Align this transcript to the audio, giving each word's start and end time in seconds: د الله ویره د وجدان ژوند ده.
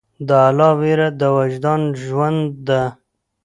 د 0.27 0.29
الله 0.47 0.71
ویره 0.79 1.07
د 1.19 1.21
وجدان 1.37 1.81
ژوند 2.03 2.43
ده. 2.67 2.83